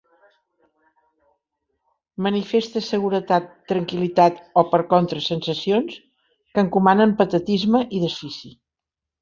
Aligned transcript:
Manifeste 2.27 2.81
seguretat, 2.87 3.51
tranquil·litat 3.73 4.41
o, 4.63 4.65
per 4.73 4.81
contra, 4.95 5.23
sensacions 5.29 6.01
que 6.55 6.65
encomanen 6.67 7.15
patetisme 7.23 7.87
i 7.99 8.03
desfici. 8.07 8.53